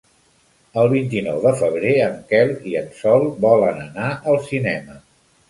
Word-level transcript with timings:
El 0.83 0.87
vint-i-nou 0.93 1.37
de 1.43 1.51
febrer 1.59 1.91
en 2.05 2.15
Quel 2.33 2.55
i 2.73 2.73
en 2.81 2.89
Sol 3.03 3.27
volen 3.45 3.79
anar 3.85 4.09
al 4.35 4.43
cinema. 4.51 4.99